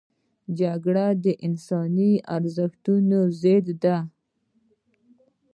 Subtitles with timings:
[0.59, 3.97] جګړه د انساني ارزښتونو ضد ده